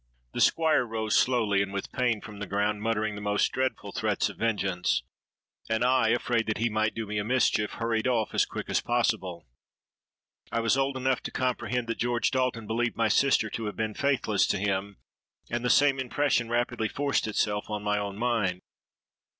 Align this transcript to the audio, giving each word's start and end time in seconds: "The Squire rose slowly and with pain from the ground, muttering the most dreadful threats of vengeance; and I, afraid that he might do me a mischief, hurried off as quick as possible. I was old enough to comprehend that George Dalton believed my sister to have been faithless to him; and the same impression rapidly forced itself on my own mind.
"The 0.33 0.41
Squire 0.41 0.83
rose 0.83 1.15
slowly 1.15 1.61
and 1.61 1.71
with 1.71 1.91
pain 1.91 2.21
from 2.21 2.39
the 2.39 2.47
ground, 2.47 2.81
muttering 2.81 3.13
the 3.13 3.21
most 3.21 3.51
dreadful 3.51 3.91
threats 3.91 4.29
of 4.29 4.37
vengeance; 4.37 5.03
and 5.69 5.83
I, 5.85 6.07
afraid 6.09 6.47
that 6.47 6.57
he 6.57 6.69
might 6.71 6.95
do 6.95 7.05
me 7.05 7.19
a 7.19 7.23
mischief, 7.23 7.73
hurried 7.73 8.07
off 8.07 8.33
as 8.33 8.47
quick 8.47 8.67
as 8.67 8.81
possible. 8.81 9.45
I 10.51 10.59
was 10.59 10.75
old 10.75 10.97
enough 10.97 11.21
to 11.21 11.31
comprehend 11.31 11.85
that 11.85 11.99
George 11.99 12.31
Dalton 12.31 12.65
believed 12.65 12.95
my 12.95 13.09
sister 13.09 13.47
to 13.51 13.65
have 13.67 13.75
been 13.75 13.93
faithless 13.93 14.47
to 14.47 14.57
him; 14.57 14.97
and 15.51 15.63
the 15.63 15.69
same 15.69 15.99
impression 15.99 16.49
rapidly 16.49 16.87
forced 16.87 17.27
itself 17.27 17.69
on 17.69 17.83
my 17.83 17.99
own 17.99 18.17
mind. 18.17 18.63